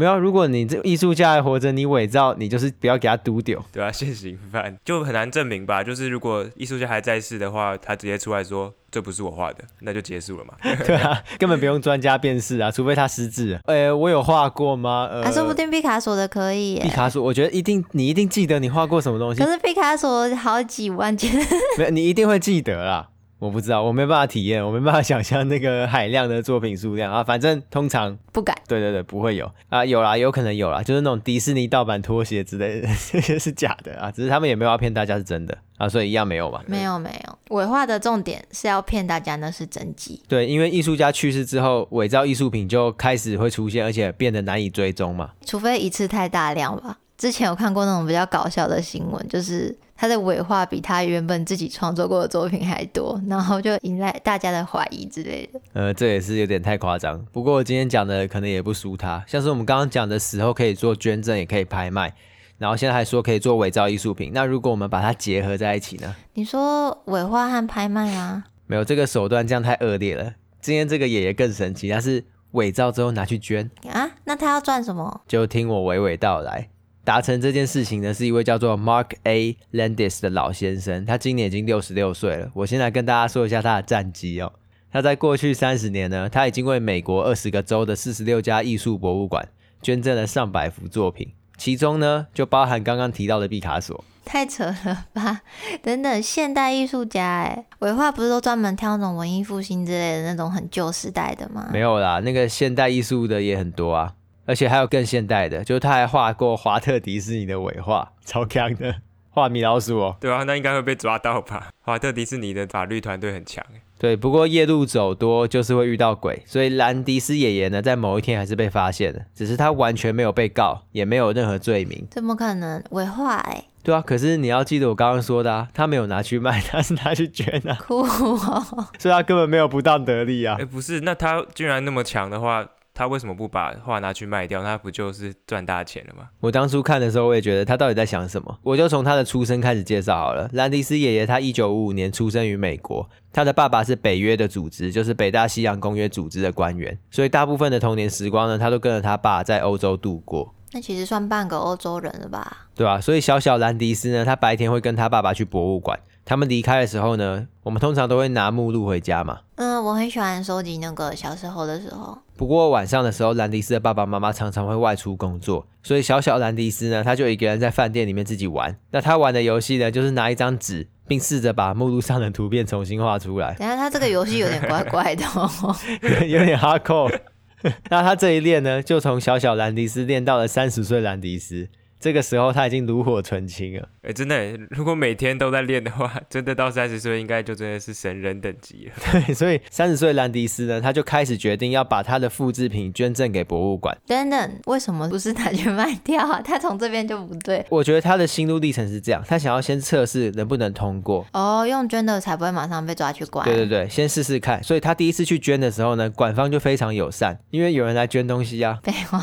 [0.00, 5.84] 没有，如果你这艺术家还活着，你伪造，你就是不要给他丢丢，对啊， 现行犯就很难证明吧？
[5.84, 10.54] 就是如果艺术家还在世的话，他直接出来说这不是我画的，那就结束了嘛。
[10.86, 13.60] 对啊，根本不用专家辨识啊，除非他失智。
[13.66, 15.06] 呃，我有画过吗？
[15.10, 16.78] 呃，啊，说不定毕卡索的可以。
[16.80, 19.44] 毕卡索，我觉得一定，你一定记得你画过什么东西。
[19.44, 21.30] 可是毕卡索好几万件，
[21.76, 23.08] 没有，你一定会记得啦。
[23.40, 27.24] 我不知道，我没办法体验，我没办法想象那个海量的作品数量啊。
[27.24, 28.54] 反正通常不敢。
[28.68, 34.10] 对对对，不会有啊，有啦，有可能有啦，就是那种迪士尼盗版拖鞋之类的，这 些是假的啊。
[34.10, 36.62] 只是他们也没有要骗大家是真的啊，所以一样没有嘛。
[36.66, 40.22] 没有没有，伪画的重点是要骗大家那是真迹。
[40.28, 45.30] 对，因为艺术家去世之后，伪造艺术品就开始会出现，而且变得难以追踪嘛。
[45.46, 46.98] 除非一次太大量吧。
[47.20, 49.76] 之前有看过那种比较搞笑的新闻，就是。
[50.00, 55.60] 他的伪画比他原本自己创作过的作品还多，然后就引来大家的怀疑之类的。
[55.74, 57.22] 呃，这也是有点太夸张。
[57.30, 62.14] 不过我今天讲的可能也不输他，像是我们刚刚讲的时候可以做捐赠，也可以拍卖，
[62.56, 64.30] 然后现在还说可以做伪造艺术品。
[64.32, 66.16] 那如果我们把它结合在一起呢？
[66.32, 68.42] 你说伪画和拍卖啊？
[68.66, 70.32] 没有，这个手段这样太恶劣了。
[70.62, 74.08] 今天这个爷爷更神奇，他是伪造之后拿去捐啊？
[74.24, 75.20] 那他要赚什么？
[75.28, 76.70] 就听我娓娓道来。
[77.04, 79.56] 达成这件事情呢，是一位叫做 Mark A.
[79.72, 82.50] Landis 的老先生，他今年已经六十六岁了。
[82.54, 84.52] 我先来跟大家说一下他的战绩哦。
[84.92, 89.48] 他在过去三十年呢，他已经为美国二十个州的四十六家艺术博物馆
[89.80, 94.04] 捐赠了上百幅作品，其中呢就包含刚刚提到的毕卡索。
[94.22, 95.40] 太扯了吧！
[95.82, 101.68] 等等，现代艺术家哎，伟画不是都专门挑那种文艺复兴之类的那种很旧时代的吗？
[101.72, 104.12] 没有啦，那个现代艺术的也很多啊。
[104.50, 108.96] 而且还有更现代的，就是他还画过华特迪士尼的伪画， 超强的，
[109.30, 110.16] 画米老鼠哦。
[110.20, 111.68] 对啊，那应该会被抓到吧？
[111.82, 113.64] 华特迪士尼的法律团队很强。
[113.96, 122.04] 对，不过夜路走多就是会遇到鬼，所以兰迪斯爷爷呢，在某一天还是被发现了，只是他完全没有被告，也没有任何罪名。
[122.10, 123.36] 怎么可能伪画？
[123.36, 127.72] 哎，对啊，可是你要记得我刚刚说的啊，他没有拿去卖， 他是拿去捐的。
[127.76, 130.56] 酷哦，所以他根本没有不当得利啊。
[130.58, 132.66] 哎，不是，那他居然那么强的话。
[133.00, 134.62] 他为什么不把画拿去卖掉？
[134.62, 136.28] 那不就是赚大钱了吗？
[136.38, 138.58] 我当初看的时候，我也觉得他到底在想什么。
[138.62, 140.50] 我就从他的出生开始介绍好了。
[140.52, 150.54] 兰迪斯爷爷他一九五五年出生于美国，他的爸爸是北约的组织，就是北大西洋公约组织的官员，所以大部分的童年时光呢，他都跟着他爸在欧洲度过。
[150.72, 152.66] 那其实算半个欧洲人了吧？
[152.74, 153.00] 对吧、啊？
[153.00, 155.98] 所以小小兰迪斯呢，他白天会跟他爸爸去博物馆。
[156.24, 159.40] 他们离开的时候呢，我们通常都会拿目录回家嘛。
[159.56, 162.16] 嗯，我很喜欢收集那个小时候的时候。
[162.36, 168.76] 不过晚上的时候，兰迪斯的爸爸妈妈常常会外出工作，所以小小兰迪斯呢，他就一个人在饭店里面自己玩。
[168.92, 173.54] 那他玩的游戏呢，就是拿一张纸，并试着把目录上的图片重新画出来。
[173.54, 175.76] 等下，他这个游戏有点怪怪的哦，
[176.26, 177.18] 有点 hardcore。
[177.90, 181.68] 那他这一练呢，就从小小兰迪斯练到了三十岁兰迪斯。
[182.00, 183.88] 这个时候他已经炉火纯青了。
[184.02, 188.92] 哎，真的，如果每天都在练的话， 真的到三十岁应该就真的是神人等级了。
[189.26, 193.96] 对，所以三十岁兰迪斯呢，他就开始决定要把他的复制品捐赠给博物馆。
[194.06, 196.40] 等等，为什么不是拿去卖掉啊？
[196.44, 197.64] 他从这边就不对。
[197.68, 201.26] 我觉得他的心路历程是这样，他想要先测试能不能通过。
[201.34, 203.44] 哦，用捐的才不会马上被抓去关。
[203.44, 204.62] 对对对，先试试看。
[204.64, 208.78] 所以他第一次去捐的时候呢，馆方就非常友善，因为有人来捐东西、啊。
[208.82, 209.20] 废话。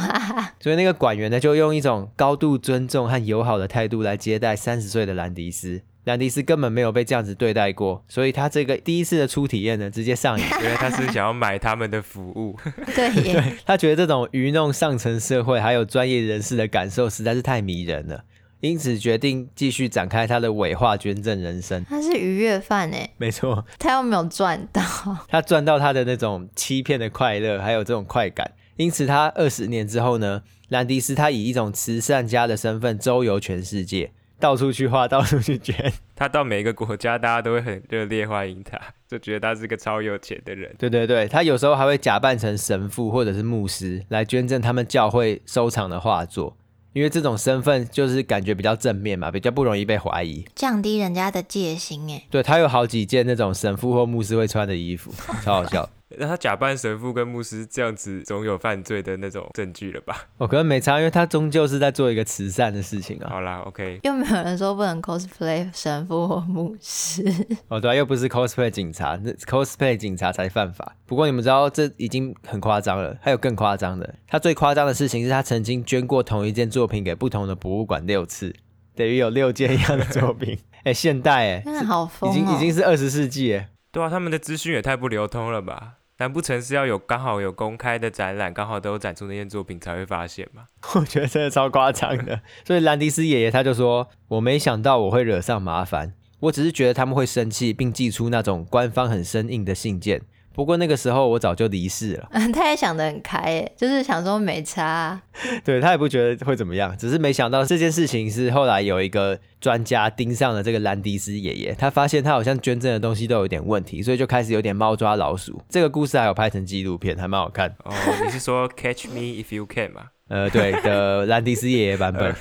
[0.60, 5.84] 所以那个馆员呢，就用一种高度尊重和友好的态度来接待三十岁的兰迪斯。
[6.04, 12.58] 兰迪斯，根本没有被这样子对待过，所以他这个第一次的初体验呢，直接上瘾， 因为他是想要买他们的服务。
[12.94, 18.26] 对， 对，他觉得这种愚弄上层社会还有专业人士的感受实在是太迷人了，
[18.60, 21.86] 因此决定继续展开他的伪化捐赠人生。
[21.86, 24.84] 他是愉悦犯哎，没错，他又没有赚到，
[25.30, 28.52] 他赚到他的那种欺骗的快乐，还有这种快感。
[28.76, 34.12] 因此，他二十年之后呢，兰迪斯他以一种慈善家的身份周游全世界。
[34.40, 35.92] 到处去画，到处去捐。
[36.16, 40.76] 他到每一个国家，大家都会很热烈欢迎他，就觉得他是个超有钱的人。
[40.78, 46.56] 对对对，他有时候还会假扮成神父或者是牧师来捐赠他们教会收藏的画作，
[46.94, 52.08] 因为这种身份就是感觉比较正面嘛，比较不容易被怀疑，降低人家的戒心。
[52.12, 55.12] 哎，对，他有好几件那种神父或牧师会穿的衣服，
[55.44, 55.90] 超好笑。
[56.18, 60.28] 那他假扮神父跟牧师这样子，总有犯罪的那种证据了吧？
[60.38, 63.30] 我可能没差，因为他终究是在做一个慈善的事情啊。
[63.30, 64.00] 好啦，OK。
[64.04, 67.24] 又没有人说不能 cosplay 神父或牧师。
[67.68, 70.96] 哦，对啊，又不是 cosplay 警察，那 cosplay 警察才犯法。
[71.06, 73.18] 不过你们知道，这已经很夸张了。
[73.22, 78.56] 还有更夸张的，他最夸张的事情是他曾经捐过同一件作品给不同的博物馆六次，
[78.96, 80.58] 等于有六件一样的作品。
[80.86, 83.68] 哎，现代哎，真的好疯哦，已经已经是二十世纪哎。
[83.92, 85.96] 对啊，他们的资讯也太不流通了吧？
[86.20, 90.66] 难不成是要有刚好有公开的展览，刚好都有展出那件作品才会发现吗？
[90.96, 92.42] 我觉得真的超夸张的。
[92.66, 100.24] 所以兰迪斯爷爷他就说：“我没想到我会惹上麻烦，我只是觉得他们会生气，并寄出那种官方很生硬的信件。”
[100.58, 102.28] 不过那个时候我早就离世了。
[102.32, 105.22] 嗯， 他也想得很开，哎，就是想说没差啊。
[105.64, 115.62] 对，他也不觉得会怎么样，只是没想到这件事情是后来有一个专家盯上了这个兰迪斯爷爷，他发现他好像捐赠的东西都有点问题，所以就开始有点猫抓老鼠。
[115.70, 117.70] 这个故事还有拍成纪录片，还蛮好看。
[117.86, 117.94] 哦，
[118.26, 120.08] 你是说 Catch Me If You Can 吗？
[120.28, 122.36] 呃，对的， 兰迪斯爷爷版本，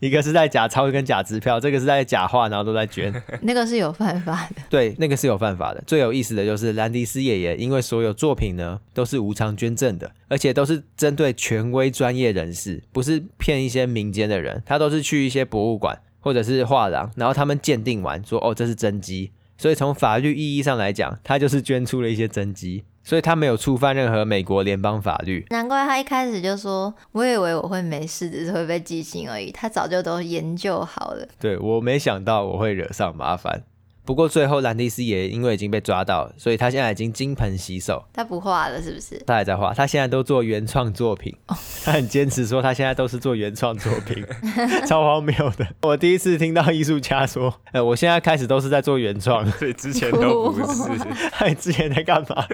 [0.00, 3.12] 一个是在假钞跟假支票，这个是在假画，然后都在捐，
[3.42, 4.62] 那个是有犯法的。
[4.68, 5.82] 对，那个是有犯法的。
[5.86, 14.62] 最有意思的就是兰迪斯爷爷，因为所有作品呢都是无偿捐赠的，而且都是针对权威专业人士，不是骗一些民间的人。
[14.66, 22.82] 他都是去一些博物馆或者是画廊，然后他们鉴定完说，哦，这是真迹，所以从法律意义上来讲，他就是捐出了一些真迹。
[23.10, 31.26] 所以他没有触犯任何美国联邦法律，难怪他一开始就说：“我以为我会没事，只是会被寄信而已。”他早就都研究好了。
[31.40, 33.64] 对，我没想到我会惹上麻烦。
[34.04, 38.04] 不过最后兰蒂斯也因为已经被抓到，所以他现在已经金盆洗手。
[38.12, 39.20] 他不画了是不是？
[39.26, 41.36] 他还在画，他现在都做原创作品。
[41.46, 41.58] Oh.
[41.84, 44.24] 他很坚持说他现在都是做原创作品，
[44.86, 45.66] 超荒谬的。
[45.82, 50.82] 我第一次听到艺术家说：“呃，我现在开始都是在做原创。”所以之前都不是。
[51.32, 52.46] 他之前在干嘛？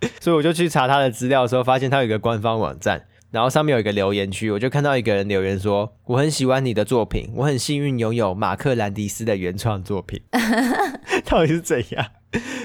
[0.20, 10.20] 所以我就去查他的资料的时候，发现他有一个官方网站，然后上面有一个留言区，我就看到一个人留言说：“我很喜欢你的作品，我很幸运拥有马克兰迪斯的原创作品。”
[11.26, 12.06] 到底是怎样？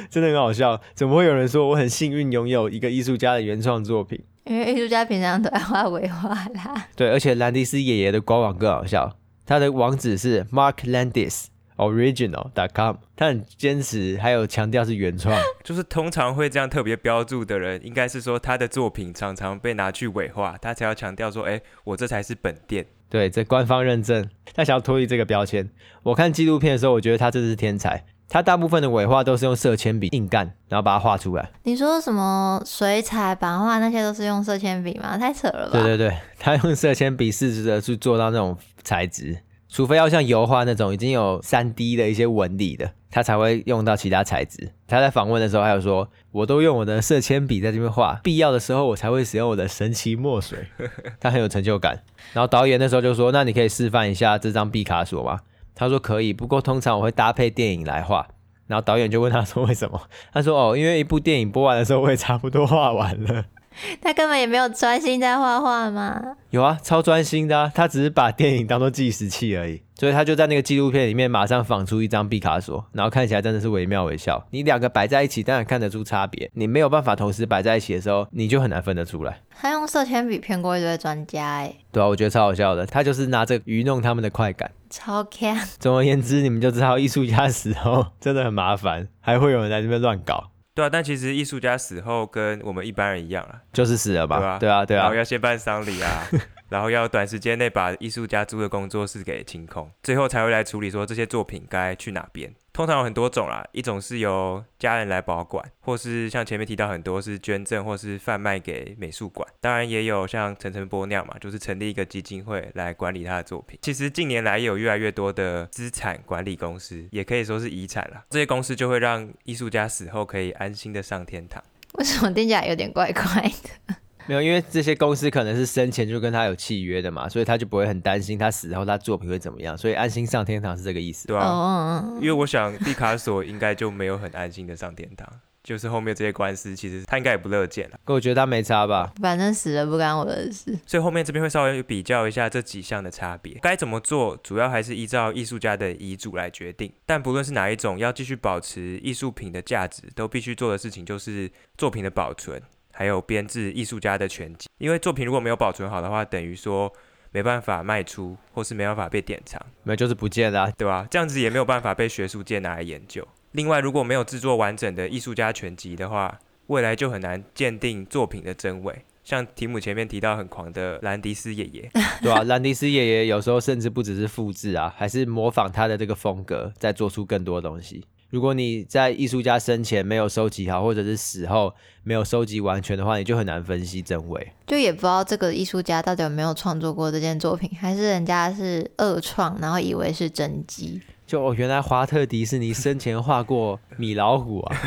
[0.10, 4.24] 真的很好笑，怎么会有人说我很幸运拥有一个艺术家的原创作品？
[4.46, 6.88] 因为艺术家平常都爱画鬼画啦。
[6.96, 11.46] 对，而且兰迪斯爷爷的官网更好笑，他的网址是 Mark Landis。
[11.91, 22.86] Original.com，他很坚持，还有强调是原创， 就是通常会这样特别标注的人，应该是说他的作品常常被拿去伪画，他才要强调说，哎，我这才是本店。
[23.10, 25.69] 对，这官方认证，他想要脱离这个标签。
[26.02, 28.06] 我看纪录片的时候，我觉得他真是天才。
[28.30, 31.52] 他大部分的伪画都是用色铅笔硬干，然后把它画出来。
[31.63, 35.15] 你说什么水彩版画那些都是用色铅笔吗？
[35.15, 35.74] 太扯了吧！
[35.74, 39.38] 对对对，他用色铅笔试着去做到那种材质，
[39.73, 44.71] 除非要像油画那种已经有三 D 的一些纹理的，他才会用到其他材质。
[44.88, 50.67] 他在访问的时候还有说，我都用我的色铅笔在这边画，必要的时候我才会使用我的神奇墨水。
[51.19, 52.03] 他很有成就感。
[52.33, 55.39] 然后导演那时候就说，那你可以示范一下这张毕卡索吗？
[55.73, 58.27] 他说可以，不过通常我会搭配电影来画。
[58.67, 59.99] 然后导演就问他说为什么？
[60.31, 63.45] 他说哦，因为一部电影播完的时候我也差不多画完了。
[64.01, 66.36] 他根本也没有专心在画画吗？
[66.49, 69.81] 有啊，超专心的啊，他只是把电影当做计时器而已。
[69.95, 74.43] 所以他就在那个纪录片里面马上仿出一张毕卡索，然后看起来真的是惟妙惟肖。
[74.49, 76.49] 你两个摆在一起，当然看得出差别。
[76.55, 79.39] 你没有办法同时摆在一起的时候，你就很难分得出来。
[79.55, 82.86] 他用色铅笔骗过一堆专家，哎，对啊，我觉得超好笑的。
[82.86, 85.55] 他就是拿着愚弄他们的快感，超强。
[85.79, 90.49] 总而言之，你们就知道艺术家的时候真的很麻烦，还会有人在这边乱搞。
[90.75, 94.39] 对啊，但其实艺术家死后跟我们一般人一样啊，就是死了吧？
[94.39, 96.27] 对啊，对啊，对啊，然后要先办丧礼啊。
[96.69, 102.54] 然后要短时间内把艺术家租的工作室给清空，最后才会来处理说这些作品该去哪边。
[102.71, 109.47] 通常有很多种啦，一种是由家人来保管，或是像前面提到很多是捐赠或是贩卖给美术馆。
[109.62, 113.78] 当然也有像陈澄波那样嘛，就是成立一个基金会来管理他的作品。
[113.84, 118.23] 其实近年来有越来越多的资产管理公司，也可以说是遗产啦。
[118.32, 121.63] 这些公司就会让艺术家死后可以安心的上天堂。
[121.93, 123.95] 为什么听起来有点怪怪的？
[124.25, 131.27] 没有，因为这些公司可能是生前就跟他有契约的嘛，所以他就不会很担心他死后他作品会怎么样，所以安心上天堂是这个意思。
[131.27, 135.27] 对啊，因为我想毕卡索应该就没有很安心的上天堂，
[135.63, 137.99] 就是后面这些官司其实他应该也不乐见了。
[138.05, 140.77] 可我觉得他没差吧，反正死了不干我的事。
[140.86, 146.91] 所以后面这边会稍微比较一下这几项的差别，该怎么做，主要还是依照艺术家的遗嘱来决定。
[147.05, 152.62] 但不论是哪一种，要继续保持艺术品的价值，都必须做的事情就是作品的保存。
[152.95, 156.93] 还有编制艺术家的全集，因为作品如果没有保存好的话，等于说
[157.32, 161.08] 没办法卖出，或是没办法被典藏，没有就是不见了啊，对吧？
[161.10, 163.27] 这样子也没有办法被学术界拿来研究。
[163.53, 169.03] 另外，如果没有制作完整的艺术家全集的话，未来就很难鉴定作品的真伪。
[169.23, 171.89] 像题目前面提到很狂的兰迪斯爷爷，
[172.21, 178.06] 对啊，兰迪斯爷爷有时候甚至不只是复制啊，还是模仿他的这个风格，再做出更多东西。
[178.34, 184.52] 如果你在艺术家生前没有收集好，或者是死后没有收集完全的话，你就很难分析真伪。
[184.65, 191.00] 就也不知道这个艺术家到底有没有创作过这件作品，还是人家是二创，然后以为是真迹。
[191.28, 194.78] 就哦，原来华特迪士尼生前画过米老虎啊。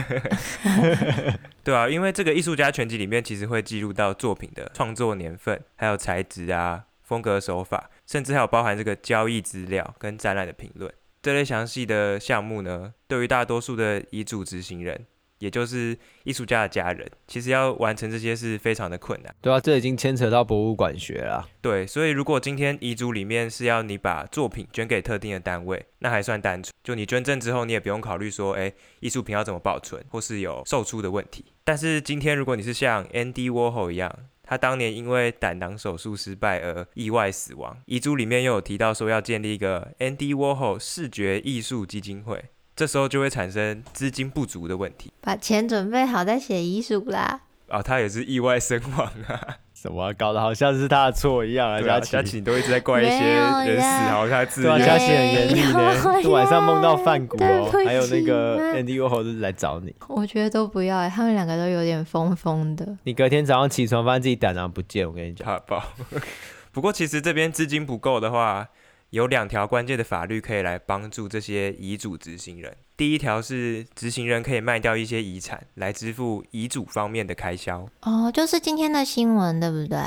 [1.62, 10.92] 对啊，因为这个艺术家全集里面其实会记录到作品的创作年份，还有材质啊、风格手法，甚至还有包含这个交易资料跟展览的评论。
[11.26, 15.06] 这类详细的项目呢，对于大多数的遗嘱执行人，
[15.40, 19.34] 也就是艺术家的家人，其实要完成这些是非常的困难。
[19.40, 21.48] 对啊，这已经牵扯到博物馆学了。
[21.60, 26.72] 对，所以如果今天遗嘱里面是要你把作品捐给特定的单位，那还算单纯。
[26.84, 31.46] 就你捐赠之后，你也不用考虑说，哎，艺术品要怎么保存，或是有售出的问题。
[31.64, 42.44] 但是今天如果你是像 Andy Warhol 一样，他当年因为胆囊手术失败而意外死亡，遗嘱里面又有提到说要建立一个 Andy Warhol 视觉艺术基金会，
[42.76, 45.12] 这时候就会产生资金不足的问题。
[45.20, 47.40] 把钱准备好再写遗嘱啦。
[47.68, 49.58] 啊、哦，他也是意外身亡啊。
[49.76, 51.78] 什么搞得好像是他的错一样啊！
[51.82, 54.66] 佳琪，佳琪都一直在怪一些人死，好像他自己。
[54.66, 56.30] 对啊，佳琪很严厉呢。
[56.32, 59.94] 晚上梦到范谷哦，还有那个 Andy Warhol 都是来找你。
[60.08, 62.96] 我觉得都不要，他们两个都有点疯疯的。
[63.02, 65.46] 你隔天早上起床发现自己胆囊不见，我跟你讲。
[65.46, 65.84] 怕爆。
[66.72, 68.68] 不过其实这边资金不够的话，
[69.10, 72.74] 有两条关键的法律可以来帮助这些遗嘱执行人。
[72.96, 77.86] 第一条是执行人可以卖掉一些遗产来支付遗嘱方面的开销。
[78.00, 79.98] 哦，就是今天的新闻，对不对？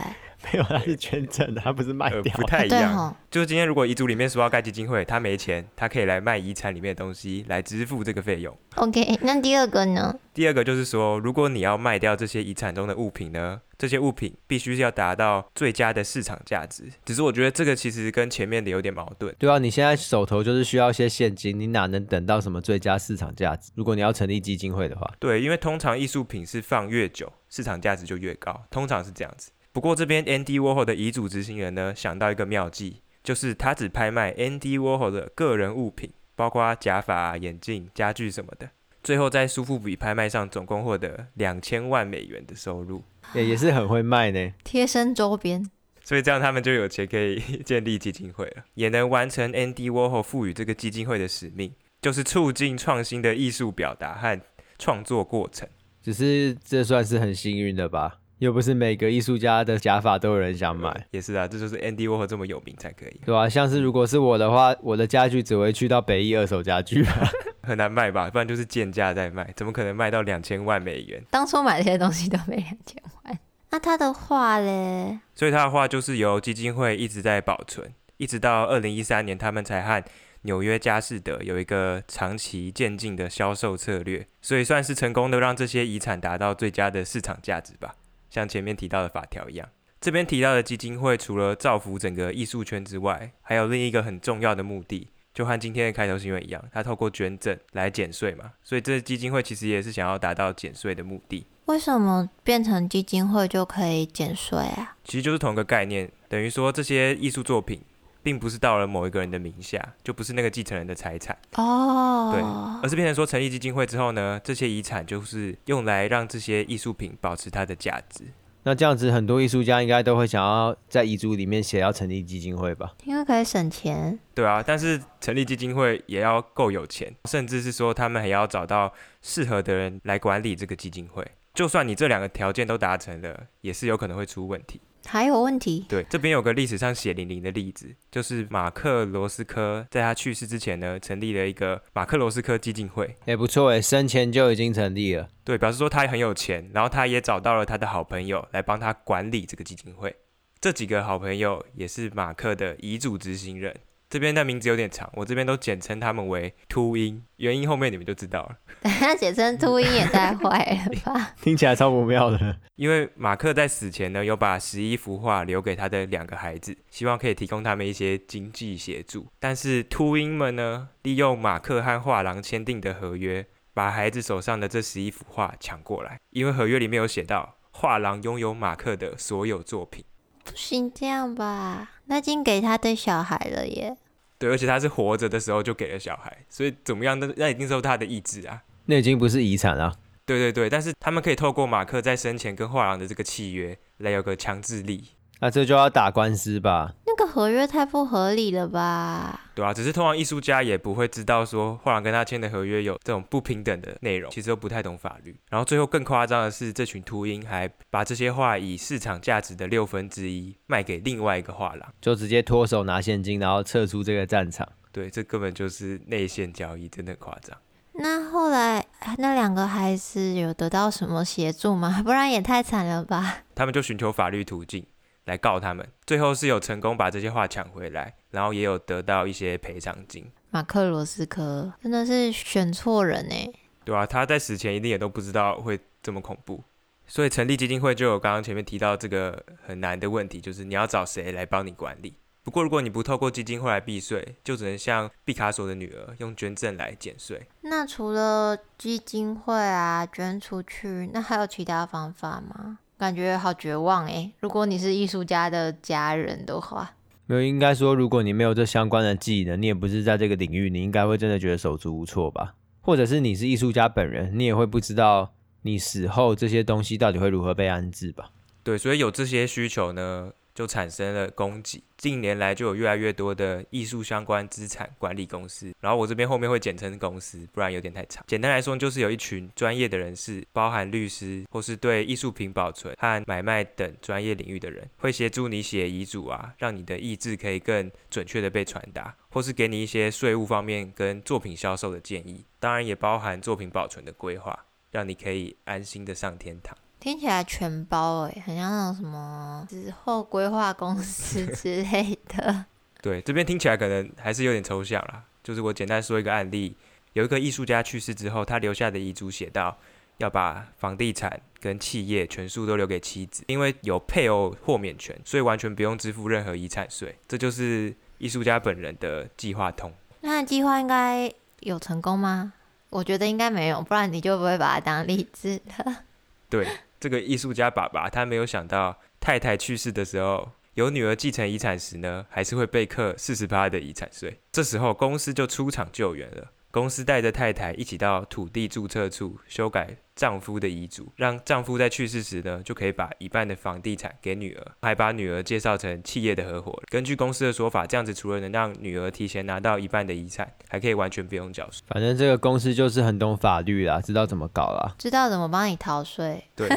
[0.44, 2.20] 没有，他是捐赠的，他不是卖掉。
[2.20, 2.96] 呃，不太一样。
[2.96, 8.58] 哦，就是今天如果遗嘱里面说要盖基金会，他没钱，他可以来卖遗产里面的东西来支付这个费用。
[8.76, 10.18] OK，那第二个呢？
[10.34, 16.86] 第二个就是说，如果你要卖掉这些遗产中的物品呢，这些物品必须要达到最佳的市场价值。
[17.04, 19.36] 只是我觉得这个其实跟前面的有点矛盾。
[19.38, 23.72] 对啊，你现在手头就是需要一些现金，你哪能等到什么最佳市场价值？
[23.76, 29.52] 如果你要成立基金会的话，对，因为通常艺术品是放越久，市场价值就越高，通常是这样子。
[29.72, 38.70] 不过这边 Andy Warhol 的遗嘱执行人呢，想到一个妙计，就是他只拍卖 Andy Warhol 的个人物品，包括假发、眼镜、家具什么的，
[39.04, 43.04] 最后在苏富比拍卖上总共获得两千万美元的收入，
[43.34, 44.52] 也也是很会卖呢。
[44.64, 45.70] 贴身周边，
[46.04, 54.42] 所以这样他们就有钱可以建立基金会了，也能完成 Andy Warhol 赋予这个基金会的使命，就是促进创新的艺术表达和
[54.80, 55.70] 创作过程。
[56.02, 58.18] 只是这算是很幸运的吧？
[58.40, 61.06] 又不是每个艺术家的假发都有人想买。
[61.12, 63.50] 也是啊，这就是 Andy Warhol 这么有名才可以，对吧、啊？
[63.50, 67.30] 像是如果是我的话，我的家具只会去到北艺二手家具吧，
[67.64, 68.30] 很难卖吧？
[68.30, 71.24] 不然就是贱价在卖，怎么可能卖到两千万美元？
[71.30, 73.40] 当初买这些东西都没两千万。
[73.72, 75.20] 那他的画嘞？
[75.36, 80.04] 所以他的画就是由基金会一直在保存，一直到二零一三年，他们才和
[80.44, 87.94] 纽约佳士得有一个长期渐进的销售策略，所以算是成功的让这些遗产达到最佳的市场价值吧。
[88.30, 89.68] 像前面提到的法条一样，
[90.00, 98.54] 这边提到的基金会除了造福整个艺术圈之外，还有另一个很重要的目的，就和今天的开头新闻一样，它透过捐赠来减税嘛。
[98.64, 101.46] 所以这基金会其实也是想要达到减税的目的。
[101.66, 104.96] 为什么变成基金会就可以减税啊？
[105.04, 107.82] 其实就是同一个概念，等于说这些艺术作品
[108.22, 112.42] 并不是到了某一个人的名下，就不是那个继承人的财产哦，对，
[112.84, 118.26] 而是变成说成立基金会之后呢，这些遗产就是用来让这些艺术品保持它的价值。
[118.64, 122.94] 那这样子，很多艺术家应该都会想要在遗嘱里面写要成立基金会吧？
[123.06, 124.20] 因为可以省钱。
[124.36, 131.26] 对啊，但是成立基金会也要够有钱，甚至是说他们还要找到适合的人来管理这个基金会。
[131.54, 134.82] 就算你这两个条件都达成了，也是有可能会出问题。
[135.06, 135.86] 还有问题？
[135.90, 143.16] 对，这边有个历史上血淋淋的例子，就是马克罗斯科在他去世之前呢，成立了一个马克罗斯科基金会。
[143.26, 145.28] 也不错诶，生前就已经成立了。
[145.44, 150.16] 对，表示说他也很有钱，然后他也找到了他的好朋友来帮他管理这个基金会。
[150.62, 153.76] 这几个好朋友也是马克的遗嘱执行人。
[154.10, 158.58] 这边的名字有点长，我这边都简称他们为秃鹰，原因后面你们就知道了。
[158.82, 161.34] 等 下简称秃鹰也太坏了吧？
[161.40, 162.58] 听起来超不妙的。
[162.76, 169.28] 因为马克在死前呢，有把十一幅画留给他的两个孩子，希望可以提供他们一些经济协助。
[169.40, 173.46] 但是秃鹰们呢，利用马克和画廊签订的合约，
[173.76, 180.04] 把孩子手上的这十一幅画抢过来，因为合约里面有写到，画廊拥有马克的所有作品。
[180.50, 181.92] 不行这样吧？
[182.06, 183.96] 那已经给他的小孩了耶。
[184.38, 187.20] 对，而且他是活着的时候就给了小孩，所以怎么样？
[187.20, 188.64] 那那一定是他的意志啊。
[188.86, 189.94] 那已经不是遗产了。
[190.26, 195.10] 对对对，但是他们可以透过马克在生前跟画廊的这个契约来有个强制力。
[195.42, 196.94] 那这就要打官司吧？
[197.06, 199.40] 那个合约太不合理了吧？
[199.56, 205.36] 对啊，只是通常艺术家也不会知道说画廊跟他签的合约有这种不平等的内容，其实都不太懂法律。
[205.50, 214.68] 然后最后更夸张的是，这群秃鹰还把这些画以市场价值的六分之一卖给另外一个画廊，就直接脱手拿现金，然后撤出这个战场。
[214.92, 217.58] 对，这根本就是内线交易，真的很夸张。
[217.94, 218.86] 那后来
[219.18, 222.02] 那两个孩子有得到什么协助吗？
[222.04, 223.40] 不然也太惨了吧？
[223.56, 224.86] 他们就寻求法律途径。
[225.30, 230.30] 来告他们，最后是有成功把这些画抢回来，然后也有得到一些赔偿金。
[230.50, 233.54] 马克罗斯科真的是选错人呢？
[233.86, 236.64] 对啊，他在死前一定也都不知道会这么恐怖，
[237.08, 242.16] 所以成立基金会就有刚刚前面提到这个很难的问题，就是你要找谁来帮你管理。
[242.42, 247.48] 不过如果你不透过基金会来避税，就只能像毕卡索的女儿用捐赠来减税。
[247.62, 252.80] 那除了基金会啊，捐出去，那还有其他方法吗？
[253.00, 256.96] 感觉好绝望诶，如果你是艺术家的家人的话，
[257.28, 262.56] 没有，应该说，如果你没有这相关的技能，你也不是在这个领域，你应该会真的觉得手足无措吧？
[262.82, 265.32] 或者是你是艺术家本人，你也会不知道
[265.62, 268.32] 你死后这些东西到底会如何被安置吧？
[268.64, 275.74] 对，所以有这些需求呢，就产生了供给，近年来就有越来越多的艺术相关资产管理公司。
[275.80, 278.24] 然后我这边后面会简称公司，不然有点太长。
[278.28, 292.44] 简单来说，就是有一群专业的人士，包含律师或是对艺术品保存和买卖等专业领域的人，会协助你写遗嘱啊，让你的意志可以更准确的被传达，或是给你一些税务方面跟作品销售的建议。
[292.60, 296.78] 当然也包含作品保存的规划，让你可以安心的上天堂。
[297.00, 302.66] 听起来全包诶，很像那种什么之后规划公司之类的。
[303.02, 305.24] 对，这边听起来可能还是有点抽象啦。
[305.42, 306.76] 就是我简单说一个案例，
[307.14, 309.78] 有一个艺术家去世之后，他留下的遗嘱写到，
[310.18, 317.18] 要把房地产跟企业全数都留给妻子，因为有配偶豁免权，所以完全不用支付任何遗产税。
[317.30, 319.94] 这就是艺术家本人的计划通。
[320.20, 321.32] 那计划应该
[321.62, 322.52] 有成功吗？
[322.90, 326.04] 我觉得应该没有，不然你就不会把它当例子了。
[326.50, 326.68] 对。
[327.00, 334.40] 这个艺术家爸爸他没有想到，太太去世的时候，有女儿继承遗产时呢，还是会被课四十趴的遗产税。
[334.52, 346.84] 这时候公司就出场救援了，公司带着太太一起到土地注册处修改丈夫的遗嘱，让丈夫在去世时呢，就可以把一半的房地产给女儿，还把女儿介绍成企业的合伙人。
[346.90, 351.82] 根据公司的说法，这样子除了能让女儿提前拿到一半的遗产，还可以完全不用缴税。
[351.88, 356.44] 反正这个公司就是很懂法律啦，知道怎么搞啦，知道怎么帮你逃税。
[356.56, 356.70] 对，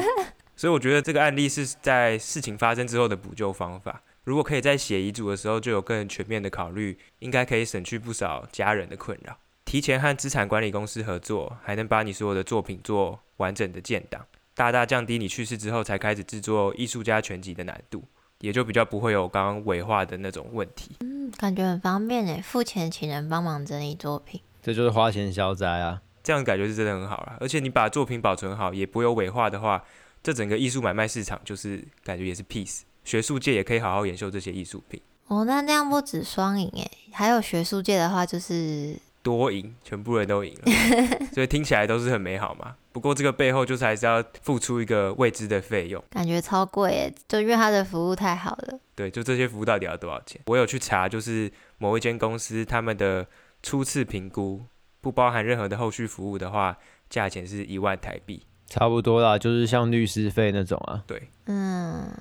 [0.55, 4.01] 所以我觉得这个案例是在事情发生之后的补救方法。
[4.23, 9.37] 如果可以在写遗嘱的时候就有更全面的考虑，应该可以省去不少家人的困扰。
[9.65, 18.03] 提前和资产管理公司合作，还能把你所有的作品做完整的建档，大大降低你去世之后才开始制作艺术家全集的难度，
[18.39, 20.97] 也就比较不会有刚刚伪画的那种问题。
[20.99, 26.01] 嗯，感觉很方便诶，付钱请人帮忙整理作品，这就是花钱消灾啊！
[26.21, 27.37] 这样感觉是真的很好啦。
[27.39, 29.83] 而且你把作品保存好，也不会有伪画的话，
[30.21, 35.01] 这整个艺术买卖市场就是感觉也是 peace，学术界也可以好好研究这些艺术品。
[35.27, 38.95] 哦，那那样不止双赢诶，还有学术界的话就是。
[39.23, 40.71] 多赢，全部人都赢了，
[41.33, 42.75] 所以听起来都是很美好嘛。
[42.91, 48.79] 不过这个背后就是还是要付出一个未知的费用，感觉超贵耶，就因为他的服务太好了。
[48.93, 50.39] 对，就这些服务到底要多少钱？
[50.45, 53.25] 我有去查，就是某一间公司他们的
[53.63, 54.61] 初次评估
[55.01, 56.77] 不包含任何的后续服务的话，
[57.09, 61.01] 价钱是一万台币，差不多啦，就是像律师费那种啊。
[61.07, 62.11] 对，嗯。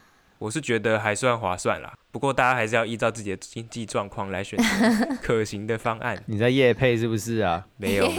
[0.43, 6.20] 我是觉得还算划算啦，不过大家还是要依照自己的经济状况来选择 可行的方案。
[6.26, 7.64] 你在夜配是不是啊？
[7.78, 8.11] 没有。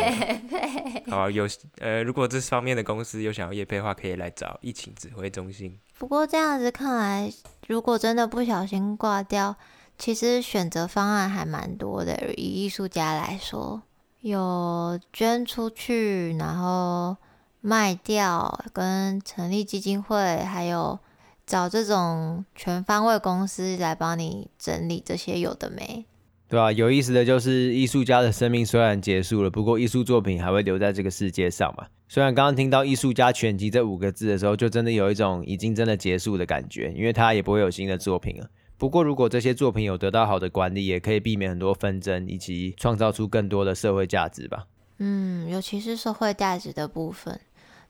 [1.09, 1.45] 好，有
[1.79, 5.77] 呃，如果这方面的公司有想要夜配的话，可以来找疫情指挥中心。
[5.97, 7.29] 不过这样子看来，
[7.67, 9.53] 如果真的不小心挂掉，
[9.97, 12.33] 其实选择方案还蛮多的。
[12.37, 13.81] 以艺术家来说，
[14.21, 17.17] 有捐出去，然后
[17.59, 20.97] 卖掉，跟成立基金会，还有。
[21.45, 26.05] 找这种全方位公司来帮你整理这些有的没，
[26.47, 31.87] 对啊，有意思的就是艺术家的生命虽然结束了，不过艺术作品还会留在这个世界上嘛。
[32.07, 38.47] 虽然刚刚听到“艺术家全集”这五个字的时候，就真的有一种已经真的结束的感觉，因为他也不会有新的作品了。
[38.77, 44.67] 不过如果这些作品有得到好的管理，也可以避免很多纷争，以及创造出更多的社会价值吧。
[44.99, 47.39] 嗯，尤其是社会价值的部分，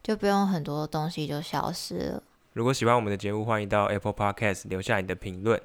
[0.02, 2.24] 就不用很多东西就消失了。
[2.54, 5.60] 如果喜欢我们的节目，欢迎到 Apple Podcast 留下你的评论，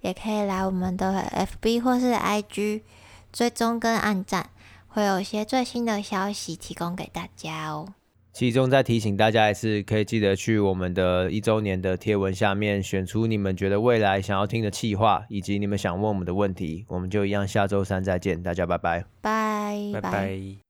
[0.00, 1.24] 也可以来我们的
[1.60, 2.82] FB 或是 IG
[3.32, 4.50] 追踪跟按赞，
[4.86, 7.94] 会有一些最新的消息提供给大家哦。
[8.32, 18.78] 其中再提醒大家一次，可以记得去我们的一周年的贴文下面选出你们觉得未来想要听的企划，以及你们想问我们的问题，我们就一样下周三再见，大家拜。
[18.78, 19.90] 拜，拜。
[19.94, 20.69] 拜拜。